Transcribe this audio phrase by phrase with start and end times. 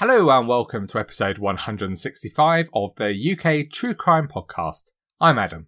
[0.00, 4.92] Hello and welcome to episode 165 of the UK True Crime Podcast.
[5.20, 5.66] I'm Adam.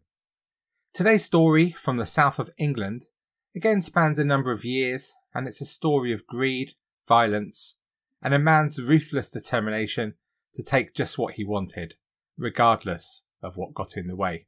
[0.94, 3.08] Today's story from the south of England
[3.54, 6.70] again spans a number of years and it's a story of greed,
[7.06, 7.76] violence,
[8.22, 10.14] and a man's ruthless determination
[10.54, 11.96] to take just what he wanted,
[12.38, 14.46] regardless of what got in the way.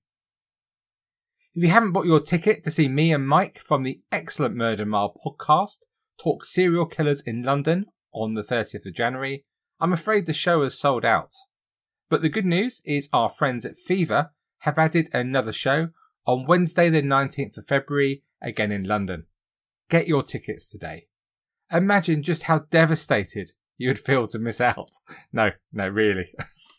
[1.54, 4.86] If you haven't bought your ticket to see me and Mike from the excellent Murder
[4.86, 5.80] Mile podcast
[6.18, 9.44] talk serial killers in London on the 30th of January,
[9.84, 11.34] I'm afraid the show has sold out.
[12.08, 15.90] But the good news is our friends at Fever have added another show
[16.26, 19.26] on Wednesday, the 19th of February, again in London.
[19.90, 21.08] Get your tickets today.
[21.70, 24.92] Imagine just how devastated you would feel to miss out.
[25.34, 26.32] No, no, really.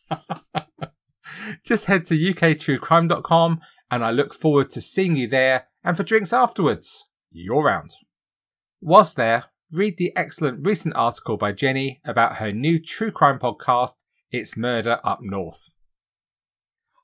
[1.63, 3.61] just head to uktruecrime.com
[3.91, 7.05] and I look forward to seeing you there and for drinks afterwards.
[7.29, 7.97] You're round.
[8.81, 13.93] Whilst there, read the excellent recent article by Jenny about her new true crime podcast,
[14.31, 15.69] It's Murder Up North.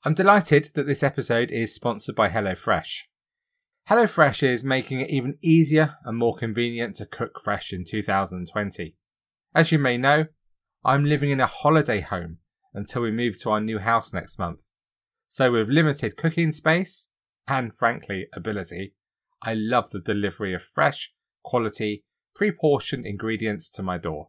[0.04, 3.02] I'm delighted that this episode is sponsored by HelloFresh.
[3.90, 8.96] HelloFresh is making it even easier and more convenient to cook fresh in 2020.
[9.54, 10.26] As you may know,
[10.84, 12.38] I'm living in a holiday home
[12.74, 14.60] until we move to our new house next month.
[15.26, 17.08] So, with limited cooking space
[17.46, 18.94] and, frankly, ability,
[19.42, 22.04] I love the delivery of fresh, quality,
[22.34, 24.28] pre-portioned ingredients to my door.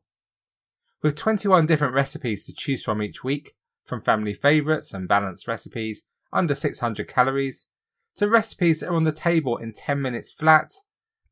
[1.02, 6.04] With 21 different recipes to choose from each week, from family favourites and balanced recipes
[6.32, 7.68] under 600 calories,
[8.16, 10.72] to recipes that are on the table in 10 minutes flat,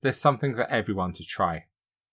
[0.02, 1.66] there's something for everyone to try.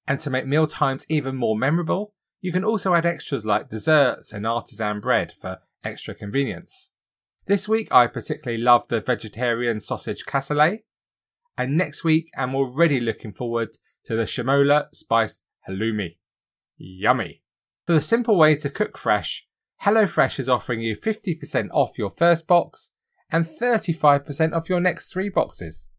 [0.07, 4.33] And to make meal times even more memorable, you can also add extras like desserts
[4.33, 6.91] and artisan bread for extra convenience.
[7.47, 10.81] This week I particularly love the vegetarian sausage cassoulet,
[11.57, 13.71] and next week I'm already looking forward
[14.09, 16.17] to the Chermoula spiced halloumi.
[16.79, 17.43] Yummy.
[17.87, 19.47] For the simple way to cook fresh,
[19.85, 22.93] HelloFresh is offering you 50% off your first box
[23.31, 25.91] and 35% off your next three boxes.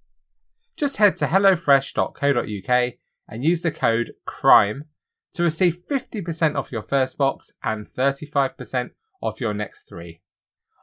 [0.75, 2.93] Just head to hellofresh.co.uk
[3.27, 4.85] and use the code CRIME
[5.33, 8.89] to receive 50% off your first box and 35%
[9.21, 10.21] off your next three.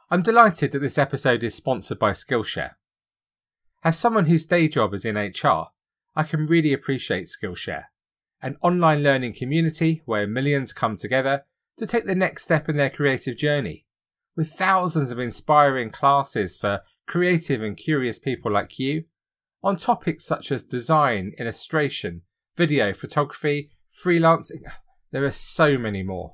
[0.09, 2.75] I'm delighted that this episode is sponsored by Skillshare.
[3.83, 5.67] As someone whose day job is in HR,
[6.17, 7.83] I can really appreciate Skillshare,
[8.41, 11.45] an online learning community where millions come together
[11.77, 13.85] to take the next step in their creative journey.
[14.35, 19.03] With thousands of inspiring classes for creative and curious people like you,
[19.63, 22.23] on topics such as design, illustration,
[22.55, 23.69] video, photography,
[24.03, 24.63] freelancing,
[25.11, 26.33] there are so many more.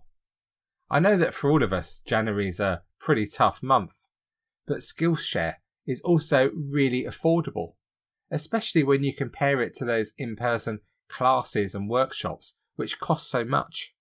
[0.89, 3.95] I know that for all of us, January is a pretty tough month,
[4.65, 5.55] but Skillshare
[5.85, 7.73] is also really affordable
[8.33, 13.45] especially when you compare it to those in person classes and workshops, which cost so
[13.45, 13.93] much.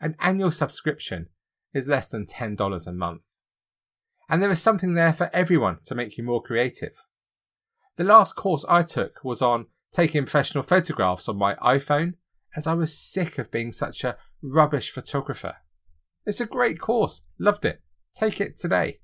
[0.00, 1.28] An annual subscription
[1.72, 3.22] is less than $10 a month.
[4.28, 6.92] And there is something there for everyone to make you more creative.
[7.96, 12.14] The last course I took was on taking professional photographs on my iPhone,
[12.54, 15.56] as I was sick of being such a rubbish photographer.
[16.26, 17.80] It's a great course, loved it.
[18.14, 19.00] Take it today.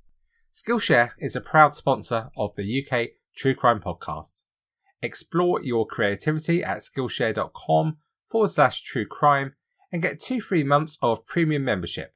[0.53, 4.43] Skillshare is a proud sponsor of the UK True Crime Podcast.
[5.03, 7.97] Explore your creativity at Skillshare.com
[8.31, 9.55] forward slash true crime
[9.93, 12.13] and get two free months of premium membership.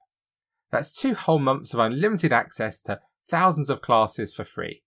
[0.71, 3.01] That's two whole months of unlimited access to
[3.31, 4.83] thousands of classes for free.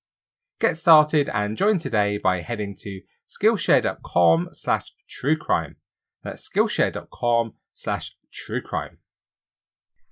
[0.59, 5.75] Get started and join today by heading to Skillshare.com slash true crime.
[6.23, 8.97] That's Skillshare.com slash true crime.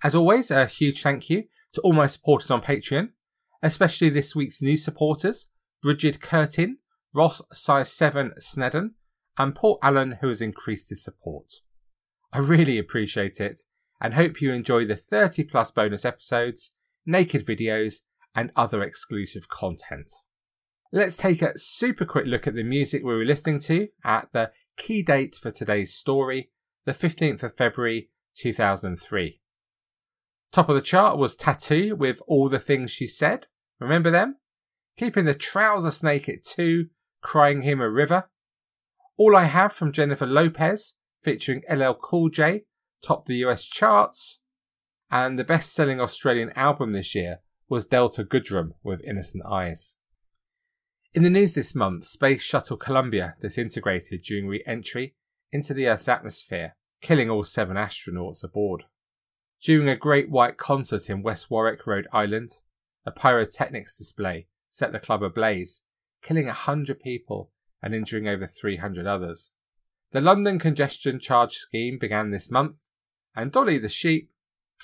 [0.03, 3.09] As always, a huge thank you to all my supporters on Patreon,
[3.63, 5.47] especially this week's new supporters,
[5.81, 6.77] Bridget Curtin,
[7.15, 8.95] Ross Size 7 Snedden,
[9.37, 11.49] and Paul Allen, who has increased his support.
[12.33, 13.61] I really appreciate it
[14.01, 16.73] and hope you enjoy the 30 plus bonus episodes,
[17.05, 18.01] naked videos,
[18.35, 20.11] and other exclusive content.
[20.91, 24.51] Let's take a super quick look at the music we were listening to at the
[24.75, 26.51] key date for today's story,
[26.83, 29.39] the 15th of February 2003.
[30.51, 31.95] Top of the chart was t.A.T.u.
[31.95, 33.47] with All the Things She Said.
[33.79, 34.35] Remember them?
[34.97, 36.87] Keeping the trouser snake at 2
[37.25, 38.29] Crying Him a River.
[39.17, 40.93] All I Have from Jennifer Lopez,
[41.23, 42.65] featuring LL Cool J,
[43.01, 44.41] topped the US charts.
[45.09, 49.95] And the best selling Australian album this year was Delta Goodrem with Innocent Eyes.
[51.15, 55.15] In the news this month, Space Shuttle Columbia disintegrated during re entry
[55.51, 58.83] into the Earth's atmosphere, killing all seven astronauts aboard.
[59.63, 62.59] During a great white concert in West Warwick, Rhode Island,
[63.03, 65.81] a pyrotechnics display set the club ablaze,
[66.25, 67.51] killing 100 people
[67.81, 69.51] and injuring over 300 others.
[70.11, 72.77] The London Congestion Charge Scheme began this month,
[73.35, 74.31] and Dolly the sheep,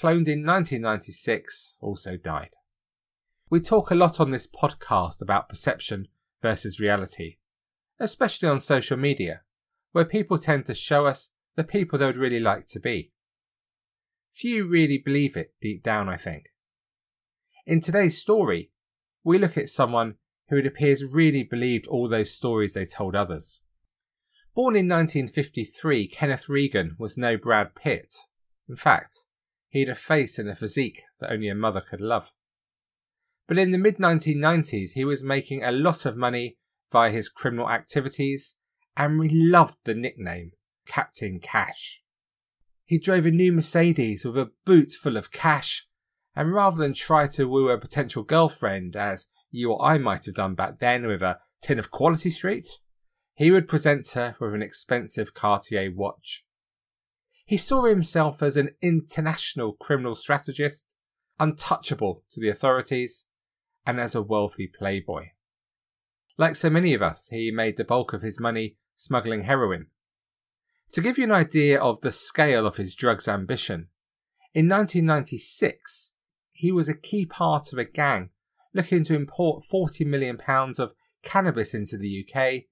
[0.01, 2.55] cloned in 1996, also died.
[3.49, 6.07] We talk a lot on this podcast about perception
[6.41, 7.37] versus reality,
[7.99, 9.41] especially on social media,
[9.91, 13.11] where people tend to show us the people they would really like to be.
[14.31, 16.45] Few really believe it deep down, I think.
[17.65, 18.71] In today's story,
[19.23, 20.15] we look at someone
[20.51, 23.61] who it appears really believed all those stories they told others.
[24.53, 28.13] Born in 1953, Kenneth Regan was no Brad Pitt.
[28.67, 29.23] In fact,
[29.69, 32.33] he had a face and a physique that only a mother could love.
[33.47, 36.57] But in the mid 1990s, he was making a lot of money
[36.91, 38.55] via his criminal activities,
[38.97, 40.51] and we loved the nickname
[40.85, 42.01] Captain Cash.
[42.83, 45.87] He drove a new Mercedes with a boot full of cash,
[46.35, 50.35] and rather than try to woo a potential girlfriend, as you or I might have
[50.35, 52.67] done back then with a tin of Quality Street,
[53.35, 56.43] he would present her with an expensive Cartier watch.
[57.45, 60.85] He saw himself as an international criminal strategist,
[61.39, 63.25] untouchable to the authorities,
[63.85, 65.27] and as a wealthy playboy.
[66.37, 69.87] Like so many of us, he made the bulk of his money smuggling heroin,
[70.91, 73.87] to give you an idea of the scale of his drugs ambition,
[74.53, 76.11] in 1996
[76.51, 78.29] he was a key part of a gang
[78.73, 82.63] looking to import 40 million pounds of cannabis into the UK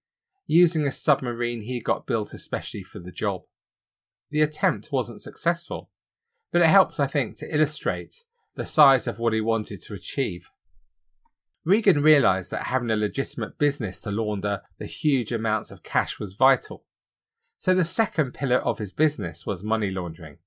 [0.47, 3.41] using a submarine he got built especially for the job.
[4.31, 5.89] The attempt wasn't successful,
[6.51, 8.23] but it helps, I think, to illustrate
[8.55, 10.49] the size of what he wanted to achieve.
[11.65, 16.33] Regan realised that having a legitimate business to launder the huge amounts of cash was
[16.33, 16.83] vital,
[17.57, 20.37] so the second pillar of his business was money laundering.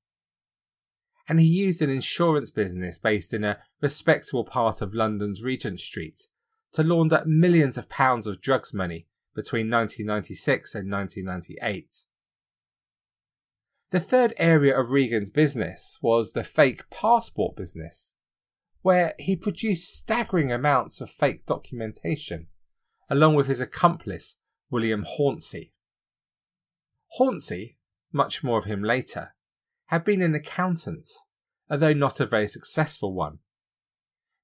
[1.28, 6.28] And he used an insurance business based in a respectable part of London's Regent Street
[6.74, 12.04] to launder millions of pounds of drugs money between 1996 and 1998.
[13.90, 18.16] The third area of Regan's business was the fake passport business,
[18.80, 22.46] where he produced staggering amounts of fake documentation,
[23.10, 24.38] along with his accomplice,
[24.70, 25.72] William Hornsey.
[27.08, 27.76] Hornsey,
[28.10, 29.34] much more of him later,
[29.92, 31.06] had been an accountant,
[31.70, 33.38] although not a very successful one.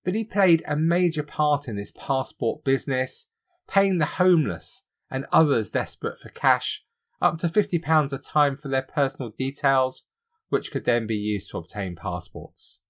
[0.04, 3.28] But he played a major part in this passport business,
[3.66, 6.82] paying the homeless and others desperate for cash
[7.22, 10.04] up to £50 a time for their personal details,
[10.50, 12.80] which could then be used to obtain passports.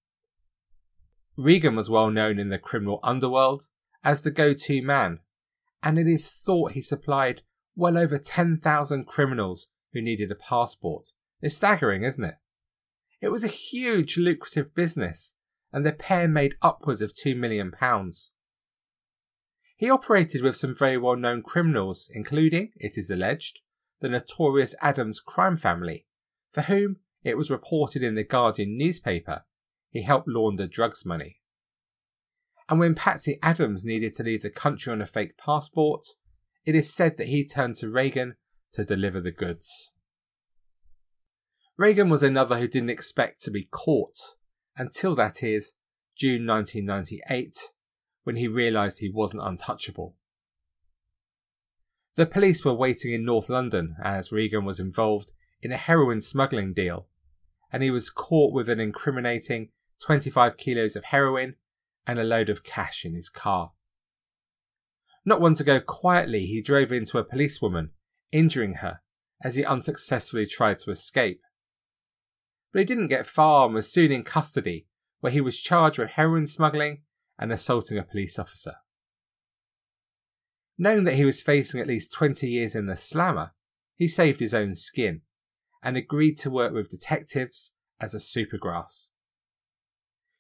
[1.37, 3.69] Regan was well known in the criminal underworld
[4.03, 5.21] as the go to man,
[5.81, 7.43] and it is thought he supplied
[7.77, 11.11] well over 10,000 criminals who needed a passport.
[11.41, 12.35] It's staggering, isn't it?
[13.21, 15.35] It was a huge lucrative business,
[15.73, 17.73] and the pair made upwards of £2 million.
[19.77, 23.61] He operated with some very well known criminals, including, it is alleged,
[24.01, 26.07] the notorious Adams crime family,
[26.53, 29.45] for whom, it was reported in the Guardian newspaper,
[29.91, 31.41] he helped launder drugs money.
[32.69, 36.05] And when Patsy Adams needed to leave the country on a fake passport,
[36.65, 38.37] it is said that he turned to Regan
[38.75, 39.93] to deliver the goods.
[41.79, 44.35] Regan was another who didn't expect to be caught
[44.77, 45.75] until that is
[46.17, 47.57] June 1998,
[48.25, 50.17] when he realised he wasn't untouchable.
[52.17, 55.31] The police were waiting in North London as Regan was involved
[55.63, 57.07] in a heroin smuggling deal,
[57.73, 59.69] and he was caught with an incriminating
[60.03, 61.55] 25 kilos of heroin
[62.09, 63.71] and a load of cash in his car.
[65.25, 67.91] Not one to go quietly, he drove into a policewoman,
[68.33, 68.99] injuring her
[69.45, 71.41] as he unsuccessfully tried to escape.
[72.73, 74.87] But he didn't get far and was soon in custody,
[75.21, 77.03] where he was charged with heroin smuggling
[77.39, 78.75] and assaulting a police officer.
[80.77, 83.53] Knowing that he was facing at least 20 years in the slammer,
[83.97, 85.23] he saved his own skin
[85.83, 89.11] and agreed to work with detectives as a supergrass.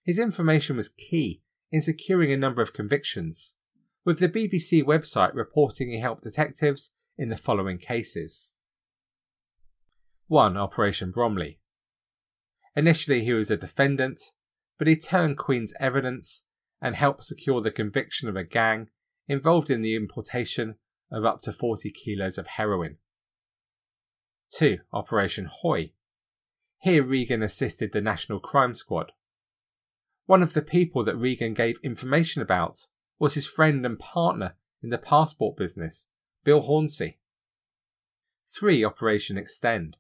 [0.05, 3.57] His information was key in securing a number of convictions,
[4.05, 8.53] with the BBC website reporting he helped detectives in the following cases
[10.29, 10.57] 1.
[10.57, 11.59] Operation Bromley.
[12.77, 14.21] Initially, he was a defendant,
[14.79, 16.43] but he turned Queen's evidence
[16.81, 18.89] and helped secure the conviction of a gang
[19.27, 20.77] involved in the importation
[21.11, 22.99] of up to 40 kilos of heroin.
[24.51, 24.79] 2.
[24.93, 25.93] Operation Hoy.
[26.81, 29.13] Here, Regan assisted the National Crime Squad.
[30.27, 32.87] One of the people that Regan gave information about
[33.19, 36.07] was his friend and partner in the passport business,
[36.45, 37.19] Bill Hornsey.
[38.47, 38.85] 3.
[38.85, 39.97] Operation Extend.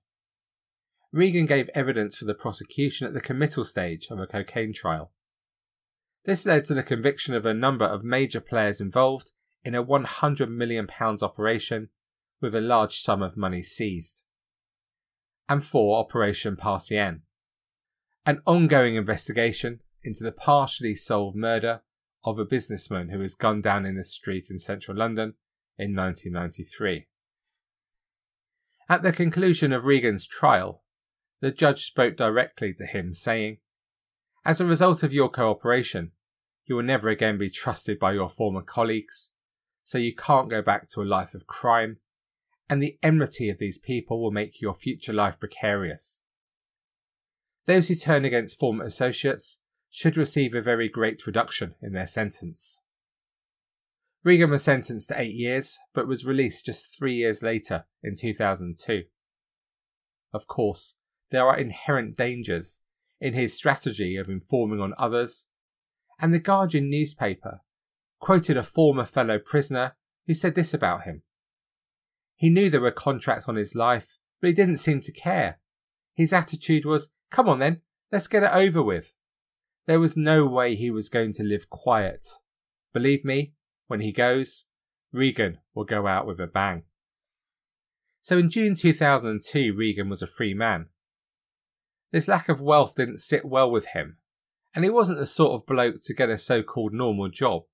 [1.12, 5.12] Regan gave evidence for the prosecution at the committal stage of a cocaine trial.
[6.24, 9.32] This led to the conviction of a number of major players involved
[9.64, 10.88] in a £100 million
[11.22, 11.88] operation
[12.40, 14.22] with a large sum of money seized.
[15.48, 15.98] And 4.
[15.98, 17.22] Operation Parcien.
[18.26, 21.80] an ongoing investigation into the partially solved murder
[22.24, 25.34] of a businessman who was gunned down in a street in central London
[25.78, 27.06] in 1993.
[28.90, 30.82] At the conclusion of Regan's trial,
[31.40, 33.58] the judge spoke directly to him, saying,
[34.44, 36.12] As a result of your cooperation,
[36.66, 39.32] you will never again be trusted by your former colleagues,
[39.84, 41.98] so you can't go back to a life of crime,
[42.68, 46.20] and the enmity of these people will make your future life precarious.
[47.66, 49.58] Those who turn against former associates
[49.90, 52.82] should receive a very great reduction in their sentence.
[54.24, 59.04] Regan was sentenced to eight years, but was released just three years later in 2002.
[60.34, 60.96] Of course,
[61.30, 62.78] there are inherent dangers
[63.20, 65.46] in his strategy of informing on others,
[66.20, 67.60] and the Guardian newspaper
[68.20, 71.22] quoted a former fellow prisoner who said this about him.
[72.36, 75.58] He knew there were contracts on his life, but he didn't seem to care.
[76.14, 77.80] His attitude was, come on then,
[78.12, 79.12] let's get it over with.
[79.86, 82.26] There was no way he was going to live quiet.
[82.92, 83.54] Believe me,
[83.86, 84.66] when he goes,
[85.12, 86.82] Regan will go out with a bang.
[88.20, 90.86] So in June 2002, Regan was a free man.
[92.10, 94.16] This lack of wealth didn't sit well with him,
[94.74, 97.64] and he wasn't the sort of bloke to get a so called normal job.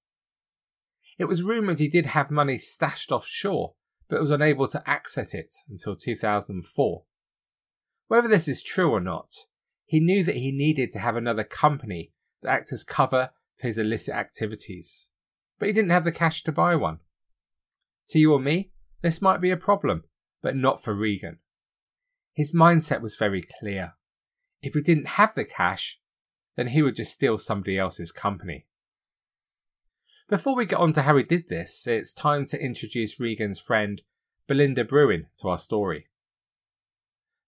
[1.19, 3.75] It was rumoured he did have money stashed offshore,
[4.09, 7.05] but was unable to access it until 2004.
[8.09, 9.31] Whether this is true or not,
[9.87, 12.13] he knew that he needed to have another company
[12.43, 15.09] to act as cover for his illicit activities,
[15.59, 16.99] but he didn't have the cash to buy one.
[18.09, 18.73] To you or me,
[19.03, 20.05] this might be a problem,
[20.43, 21.39] but not for Regan.
[22.33, 23.95] His mindset was very clear.
[24.65, 25.99] If he didn't have the cash,
[26.57, 28.65] then he would just steal somebody else's company.
[30.27, 34.01] Before we get on to how he did this, it's time to introduce Regan's friend,
[34.49, 36.09] Belinda Bruin, to our story.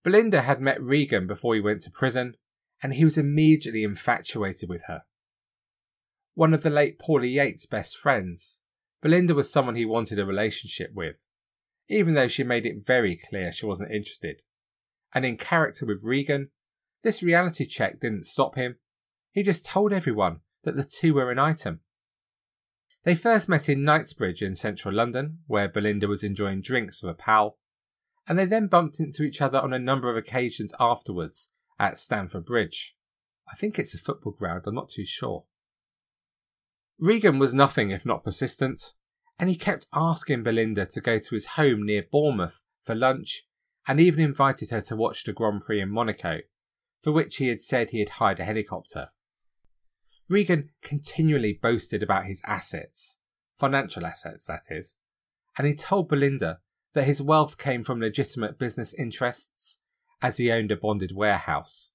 [0.05, 2.37] Belinda had met Regan before he went to prison,
[2.83, 5.05] and he was immediately infatuated with her.
[6.35, 8.61] One of the late Paula Yates' best friends,
[9.01, 11.25] Belinda was someone he wanted a relationship with,
[11.89, 14.43] even though she made it very clear she wasn't interested.
[15.15, 16.51] And in character with Regan,
[17.07, 18.75] this reality check didn't stop him.
[19.31, 21.79] He just told everyone that the two were an item.
[23.05, 27.15] They first met in Knightsbridge in central London, where Belinda was enjoying drinks with a
[27.15, 27.59] pal,
[28.27, 31.49] and they then bumped into each other on a number of occasions afterwards
[31.79, 32.97] at Stamford Bridge.
[33.49, 35.45] I think it's a football ground, I'm not too sure.
[36.99, 38.95] Regan was nothing if not persistent,
[39.39, 43.45] and he kept asking Belinda to go to his home near Bournemouth for lunch
[43.87, 46.41] and even invited her to watch the Grand Prix in Monaco,
[47.07, 49.11] for which he had said he had hired a helicopter.
[50.29, 53.19] Regan continually boasted about his assets,
[53.61, 54.97] financial assets, that is,
[55.57, 56.59] and he told Belinda
[56.95, 59.79] that his wealth came from legitimate business interests,
[60.21, 61.91] as he owned a bonded warehouse.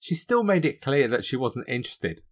[0.00, 2.22] She still made it clear that she wasn't interested.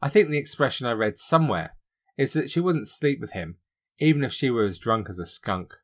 [0.00, 1.76] I think the expression I read somewhere
[2.16, 3.58] is that she wouldn't sleep with him,
[3.98, 5.74] even if she were as drunk as a skunk.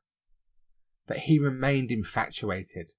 [1.06, 2.92] But he remained infatuated.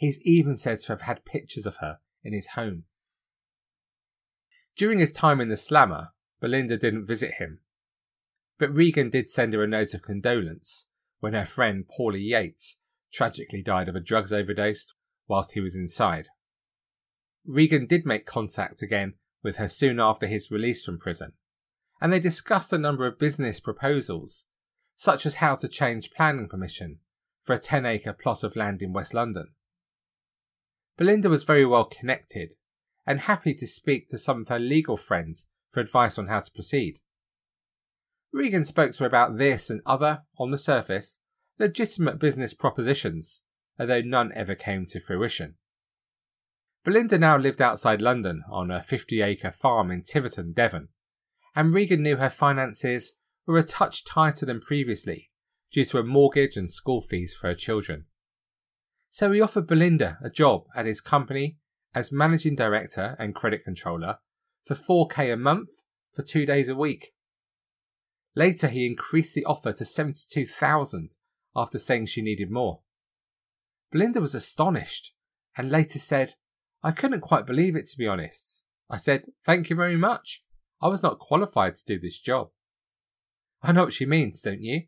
[0.00, 2.84] He's even said to have had pictures of her in his home.
[4.74, 7.60] During his time in the slammer, Belinda didn't visit him.
[8.58, 10.86] But Regan did send her a note of condolence
[11.18, 12.78] when her friend Paula Yates
[13.12, 14.94] tragically died of a drugs overdose
[15.28, 16.28] whilst he was inside.
[17.44, 21.34] Regan did make contact again with her soon after his release from prison,
[22.00, 24.46] and they discussed a number of business proposals,
[24.94, 27.00] such as how to change planning permission
[27.42, 29.48] for a 10 acre plot of land in West London.
[31.00, 32.50] Belinda was very well connected
[33.06, 36.52] and happy to speak to some of her legal friends for advice on how to
[36.52, 36.98] proceed.
[38.34, 41.20] Regan spoke to her about this and other, on the surface,
[41.58, 43.40] legitimate business propositions,
[43.78, 45.54] although none ever came to fruition.
[46.84, 50.88] Belinda now lived outside London on a 50 acre farm in Tiverton, Devon,
[51.56, 53.14] and Regan knew her finances
[53.46, 55.30] were a touch tighter than previously
[55.72, 58.04] due to a mortgage and school fees for her children.
[59.10, 61.58] So he offered Belinda a job at his company
[61.94, 64.18] as managing director and credit controller
[64.64, 65.68] for 4k a month
[66.14, 67.12] for two days a week.
[68.36, 71.10] Later, he increased the offer to 72,000
[71.56, 72.82] after saying she needed more.
[73.90, 75.12] Belinda was astonished
[75.56, 76.34] and later said,
[76.82, 78.64] I couldn't quite believe it to be honest.
[78.88, 80.42] I said, Thank you very much.
[80.80, 82.50] I was not qualified to do this job.
[83.62, 84.84] I know what she means, don't you?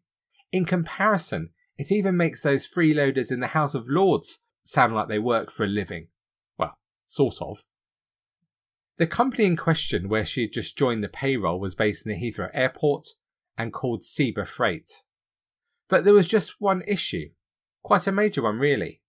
[0.52, 5.18] In comparison, it even makes those freeloaders in the House of Lords sound like they
[5.18, 6.08] work for a living.
[6.58, 7.62] Well, sort of.
[8.98, 12.18] The company in question, where she had just joined the payroll, was based in the
[12.18, 13.08] Heathrow Airport
[13.56, 15.02] and called Seba Freight.
[15.88, 17.30] But there was just one issue,
[17.82, 19.00] quite a major one really,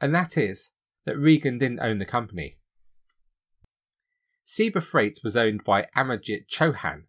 [0.00, 0.70] and that is
[1.04, 2.56] that Regan didn't own the company.
[4.44, 7.04] Seber Freight was owned by Amarjit Chohan,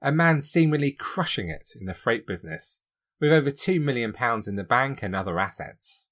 [0.00, 2.80] a man seemingly crushing it in the freight business,
[3.20, 4.14] with over £2 million
[4.46, 6.10] in the bank and other assets.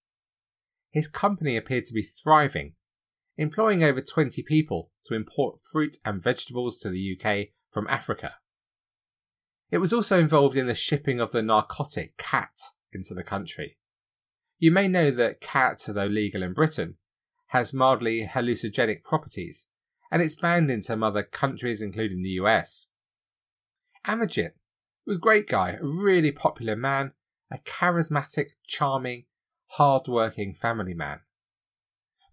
[0.91, 2.75] His company appeared to be thriving,
[3.37, 8.35] employing over 20 people to import fruit and vegetables to the UK from Africa.
[9.71, 12.53] It was also involved in the shipping of the narcotic khat
[12.93, 13.79] into the country.
[14.59, 16.97] You may know that khat, though legal in Britain,
[17.49, 19.67] has mildly hallucinogenic properties,
[20.11, 22.87] and it's banned in some other countries, including the US.
[25.07, 27.13] Amarjit was a great guy, a really popular man,
[27.51, 29.25] a charismatic, charming,
[29.69, 31.21] hard-working family man.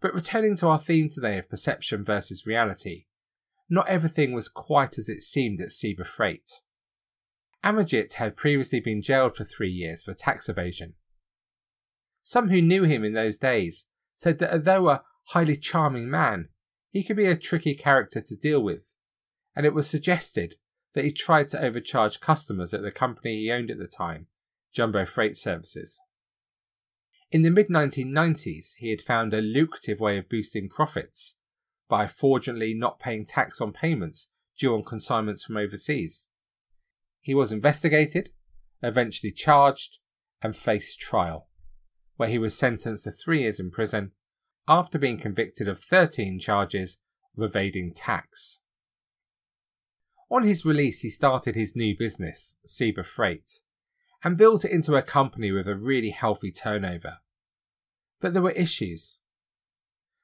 [0.01, 3.06] But returning to our theme today of perception versus reality,
[3.70, 6.62] not everything was quite as it seemed at Seber Freight.
[7.63, 10.96] Amarjit had previously been jailed for three years for tax evasion.
[12.22, 16.50] Some who knew him in those days said that although a highly charming man,
[16.92, 18.92] he could be a tricky character to deal with,
[19.56, 20.56] and it was suggested
[20.94, 24.28] that he tried to overcharge customers at the company he owned at the time,
[24.74, 26.00] Jumbo Freight Services.
[27.32, 31.36] In the mid 1990s, he had found a lucrative way of boosting profits
[31.90, 36.30] by fraudulently not paying tax on payments due on consignments from overseas.
[37.22, 38.30] He was investigated,
[38.84, 39.98] eventually charged,
[40.42, 41.48] and faced trial,
[42.18, 44.12] where he was sentenced to three years in prison
[44.68, 46.98] after being convicted of 13 charges
[47.38, 48.62] of evading tax.
[50.34, 53.62] On his release, he started his new business, Seba Freight,
[54.24, 57.20] and built it into a company with a really healthy turnover.
[58.20, 59.20] But there were issues.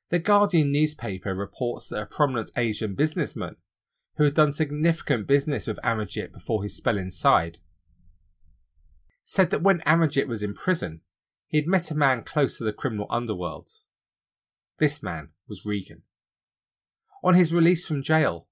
[0.09, 3.57] The Guardian newspaper reports that a prominent Asian businessman
[4.15, 7.59] who had done significant business with Amarjit before his spell inside,
[9.23, 11.01] said that when Amarjit was in prison,
[11.45, 13.69] he had met a man close to the criminal underworld.
[14.79, 16.01] This man was Regan.
[17.23, 18.47] On his release from jail,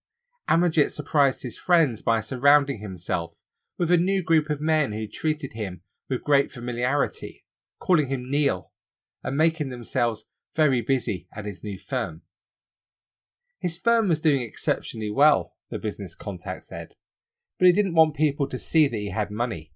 [0.49, 3.35] Amarjit surprised his friends by surrounding himself
[3.77, 7.45] with a new group of men who treated him with great familiarity,
[7.79, 8.71] calling him Neil,
[9.23, 12.21] and making themselves very busy at his new firm.
[13.59, 16.95] His firm was doing exceptionally well, the business contact said,
[17.59, 19.73] but he didn't want people to see that he had money.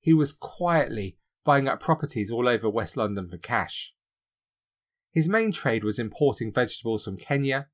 [0.00, 3.92] He was quietly buying up properties all over West London for cash.
[5.12, 7.68] His main trade was importing vegetables from Kenya,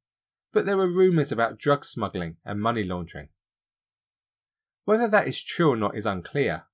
[0.52, 3.28] but there were rumours about drug smuggling and money laundering.
[4.84, 6.64] Whether that is true or not is unclear,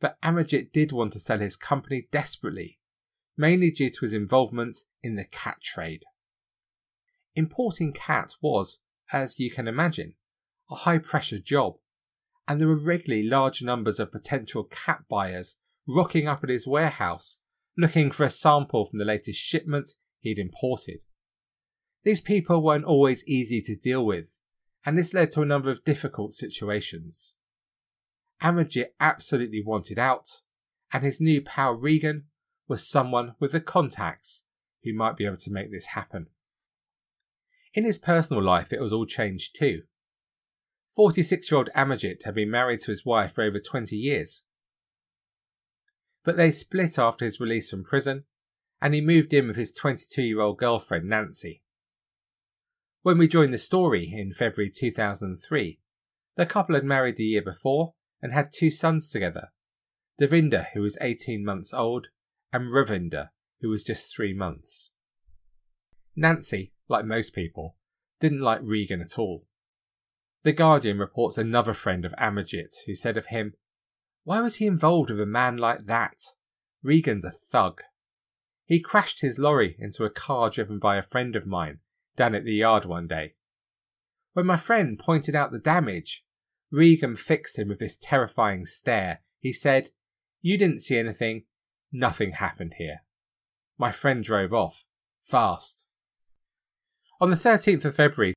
[0.00, 2.80] but Amarjit did want to sell his company desperately,
[3.36, 6.02] mainly due to his involvement in the khat trade.
[7.36, 8.80] Importing khat was,
[9.12, 10.14] as you can imagine,
[10.70, 11.76] a high pressure job,
[12.48, 15.56] and there were regularly large numbers of potential khat buyers
[15.86, 17.38] rocking up at his warehouse
[17.76, 21.04] looking for a sample from the latest shipment he'd imported.
[22.04, 24.34] These people weren't always easy to deal with,
[24.84, 27.34] and this led to a number of difficult situations.
[28.42, 30.40] Amarjit absolutely wanted out,
[30.92, 32.24] and his new pal Regan
[32.66, 34.44] was someone with the contacts
[34.82, 36.26] who might be able to make this happen.
[37.74, 39.82] In his personal life, it was all changed too.
[40.96, 44.42] 46 year old Amarjit had been married to his wife for over 20 years.
[46.24, 48.24] But they split after his release from prison,
[48.80, 51.62] and he moved in with his 22 year old girlfriend Nancy.
[53.02, 55.80] When we joined the story in February 2003,
[56.36, 59.48] the couple had married the year before and had two sons together
[60.20, 62.08] Devinder, who was 18 months old,
[62.52, 64.92] and Ravinder, who was just three months.
[66.14, 67.76] Nancy, like most people,
[68.20, 69.48] didn't like Regan at all.
[70.44, 73.54] The Guardian reports another friend of Amarjit who said of him,
[74.22, 76.22] Why was he involved with a man like that?
[76.84, 77.82] Regan's a thug.
[78.64, 81.80] He crashed his lorry into a car driven by a friend of mine
[82.16, 83.34] down at the yard one day.
[84.32, 86.24] When my friend pointed out the damage,
[86.70, 89.20] Regan fixed him with this terrifying stare.
[89.40, 89.90] He said,
[90.40, 91.44] You didn't see anything.
[91.92, 93.02] Nothing happened here.
[93.78, 94.84] My friend drove off.
[95.24, 95.86] Fast.
[97.20, 98.34] On the 13th of February,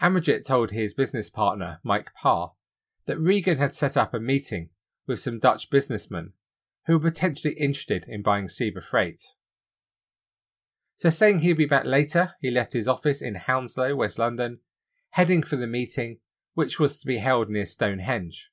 [0.00, 2.52] Amarjit told his business partner, Mike Parr,
[3.06, 4.70] that Regan had set up a meeting
[5.06, 6.32] with some Dutch businessmen
[6.86, 9.34] who were potentially interested in buying Seba Freight.
[10.98, 14.58] So, saying he'd be back later, he left his office in Hounslow, West London,
[15.10, 16.18] heading for the meeting,
[16.54, 18.50] which was to be held near Stonehenge.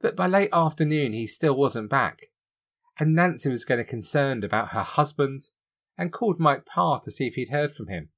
[0.00, 2.18] But by late afternoon, he still wasn't back,
[2.98, 5.42] and Nancy was getting concerned about her husband
[5.96, 8.08] and called Mike Parr to see if he'd heard from him.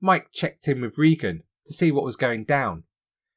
[0.00, 2.84] Mike checked in with Regan to see what was going down,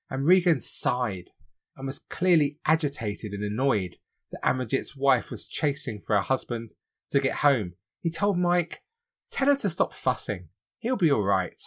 [0.10, 1.32] and Regan sighed
[1.76, 3.98] and was clearly agitated and annoyed
[4.32, 6.72] that Amarjit's wife was chasing for her husband
[7.10, 7.74] to get home
[8.06, 8.84] he told Mike,
[9.32, 10.50] Tell her to stop fussing.
[10.78, 11.60] He'll be all right.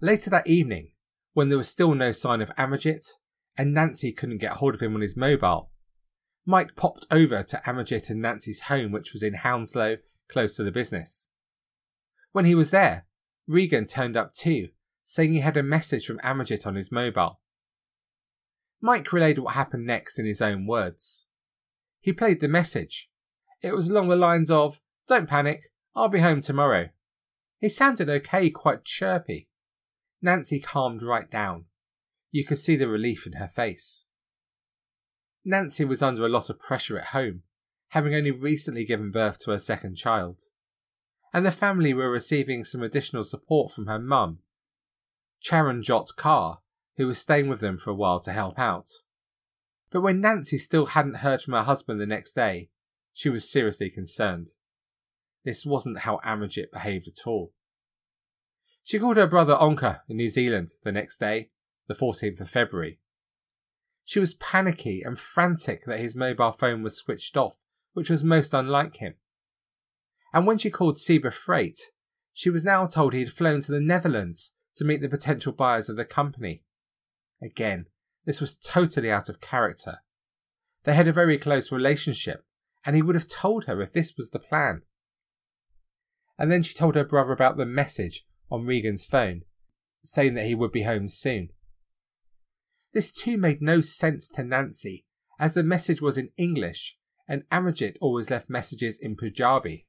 [0.00, 0.92] Later that evening,
[1.32, 3.04] when there was still no sign of Amarjit,
[3.56, 5.72] and Nancy couldn't get hold of him on his mobile,
[6.46, 9.96] Mike popped over to Amarjit and Nancy's home, which was in Hounslow,
[10.30, 11.26] close to the business.
[12.30, 13.04] When he was there,
[13.48, 14.68] Regan turned up too,
[15.02, 17.40] saying he had a message from Amarjit on his mobile.
[18.80, 21.26] Mike relayed what happened next in his own words.
[22.00, 23.10] He played the message.
[23.60, 26.90] It was along the lines of, Don't panic, I'll be home tomorrow.
[27.60, 29.48] He sounded okay, quite chirpy.
[30.22, 31.64] Nancy calmed right down.
[32.30, 34.06] You could see the relief in her face.
[35.44, 37.42] Nancy was under a lot of pressure at home,
[37.88, 40.42] having only recently given birth to her second child.
[41.32, 44.40] And the family were receiving some additional support from her mum,
[45.40, 46.58] Charon Charanjot Kaur,
[46.96, 48.90] who was staying with them for a while to help out.
[49.90, 52.70] But when Nancy still hadn't heard from her husband the next day,
[53.18, 54.52] she was seriously concerned.
[55.44, 57.52] This wasn't how Amarjit behaved at all.
[58.84, 61.50] She called her brother Onkar in New Zealand the next day,
[61.88, 63.00] the 14th of February.
[64.04, 67.56] She was panicky and frantic that his mobile phone was switched off,
[67.92, 69.14] which was most unlike him.
[70.32, 71.90] And when she called Seba Freight,
[72.32, 75.88] she was now told he had flown to the Netherlands to meet the potential buyers
[75.88, 76.62] of the company.
[77.42, 77.86] Again,
[78.26, 80.02] this was totally out of character.
[80.84, 82.44] They had a very close relationship,
[82.84, 84.82] and he would have told her if this was the plan.
[86.38, 89.42] And then she told her brother about the message on Regan's phone,
[90.04, 91.48] saying that he would be home soon.
[92.92, 95.04] This too made no sense to Nancy,
[95.38, 96.96] as the message was in English,
[97.28, 99.86] and Amarjit always left messages in Punjabi.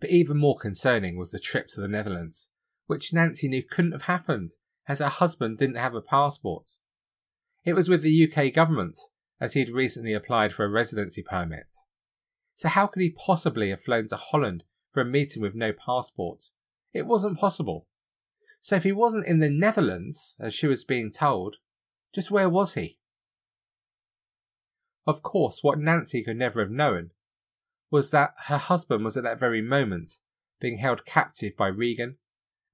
[0.00, 2.48] But even more concerning was the trip to the Netherlands,
[2.86, 4.52] which Nancy knew couldn't have happened
[4.88, 6.72] as her husband didn't have a passport.
[7.64, 8.98] It was with the UK government,
[9.42, 11.74] as he had recently applied for a residency permit.
[12.54, 16.44] So how could he possibly have flown to Holland for a meeting with no passport?
[16.94, 17.88] It wasn't possible.
[18.60, 21.56] So if he wasn't in the Netherlands, as she was being told,
[22.14, 23.00] just where was he?
[25.08, 27.10] Of course, what Nancy could never have known
[27.90, 30.18] was that her husband was at that very moment
[30.60, 32.18] being held captive by Regan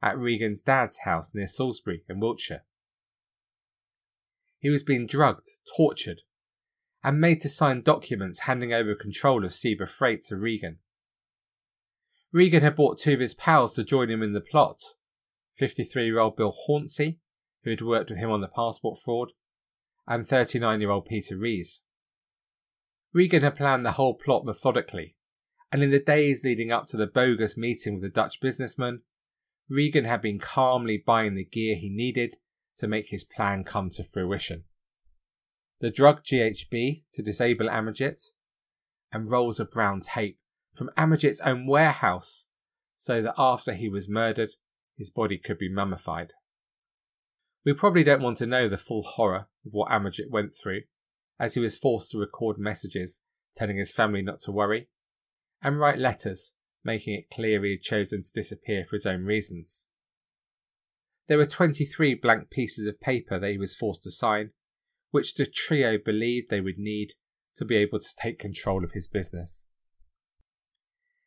[0.02, 2.64] at Regan's dad's house near Salisbury in Wiltshire.
[4.58, 6.20] He was being drugged, tortured,
[7.08, 10.76] and made to sign documents handing over control of Seba Freight to Regan.
[12.32, 14.82] Regan had brought two of his pals to join him in the plot
[15.56, 17.18] 53 year old Bill Hornsey,
[17.64, 19.30] who had worked with him on the passport fraud,
[20.06, 21.80] and 39 year old Peter Rees.
[23.14, 25.16] Regan had planned the whole plot methodically,
[25.72, 29.00] and in the days leading up to the bogus meeting with the Dutch businessman,
[29.70, 32.36] Regan had been calmly buying the gear he needed
[32.76, 34.64] to make his plan come to fruition.
[35.80, 38.30] The drug GHB to disable Amarjit,
[39.12, 40.38] and rolls of brown tape
[40.74, 42.46] from Amarjit's own warehouse
[42.96, 44.50] so that after he was murdered,
[44.96, 46.32] his body could be mummified.
[47.64, 50.82] We probably don't want to know the full horror of what Amarjit went through,
[51.38, 53.20] as he was forced to record messages
[53.54, 54.88] telling his family not to worry,
[55.62, 59.86] and write letters making it clear he had chosen to disappear for his own reasons.
[61.26, 64.50] There were 23 blank pieces of paper that he was forced to sign,
[65.10, 67.12] which the trio believed they would need
[67.56, 69.64] to be able to take control of his business.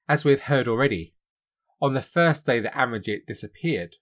[0.08, 1.16] As we've heard already,
[1.82, 3.96] on the first day that Amarjit disappeared,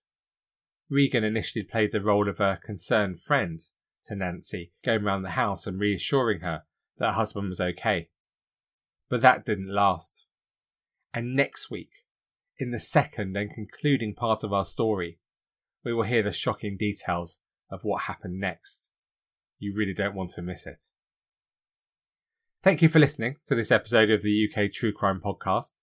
[0.90, 3.62] Regan initially played the role of a concerned friend
[4.06, 6.64] to Nancy, going round the house and reassuring her
[6.98, 8.10] that her husband was okay.
[9.10, 10.26] But that didn't last.
[11.14, 11.90] And next week,
[12.58, 15.20] in the second and concluding part of our story,
[15.84, 17.40] we will hear the shocking details
[17.72, 18.89] of what happened next.
[19.60, 20.86] You really don't want to miss it.
[22.64, 25.74] Thank you for listening to this episode of the UK True Crime Podcast.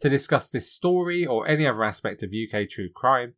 [0.00, 3.34] To discuss this story or any other aspect of UK true crime,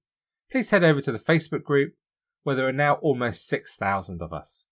[0.50, 1.94] please head over to the Facebook group
[2.42, 4.66] where there are now almost 6,000 of us.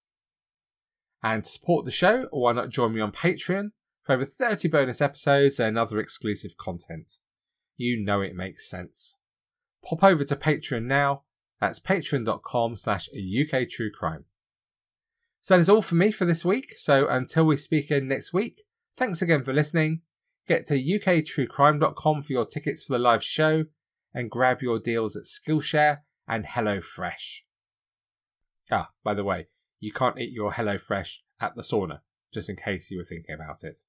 [1.23, 3.71] And to support the show, why not join me on Patreon
[4.05, 7.19] for over 30 bonus episodes and other exclusive content.
[7.77, 9.17] You know it makes sense.
[9.85, 11.23] Pop over to Patreon now.
[11.61, 14.25] That's patreon.com slash UK True Crime.
[15.41, 16.75] So that is all for me for this week.
[16.77, 18.63] So until we speak again next week,
[18.97, 20.03] thanks again for listening.
[20.47, 23.65] Get to uktruecrime.com for your tickets for the live show
[24.15, 27.43] and grab your deals at Skillshare and HelloFresh.
[28.71, 29.49] Ah, by the way,
[29.81, 32.01] you can't eat your HelloFresh at the sauna,
[32.33, 33.81] just in case you were thinking about it.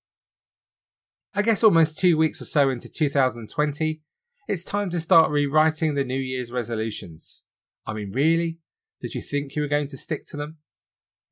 [1.33, 4.01] I guess almost two weeks or so into 2020,
[4.47, 7.43] it's time to start rewriting the New Year's resolutions.
[7.85, 8.57] I mean, really?
[9.01, 10.57] Did you think you were going to stick to them?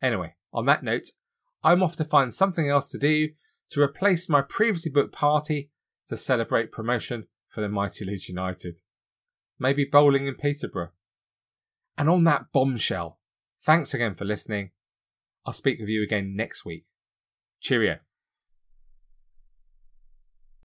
[0.02, 1.10] Anyway, on that note,
[1.64, 3.30] I'm off to find something else to do
[3.70, 5.72] to replace my previously booked party
[6.08, 8.80] to celebrate promotion for the mighty Leeds United.
[9.60, 10.92] maybe bowling in Peterborough.
[11.98, 13.20] And on that bombshell,
[13.64, 14.72] thanks again for listening.
[15.46, 16.86] I'll speak with you again next week.
[17.60, 17.98] Cheerio.